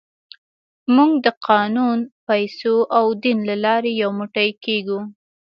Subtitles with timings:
[0.95, 4.99] موږ د قانون، پیسو او دین له لارې یو موټی کېږو.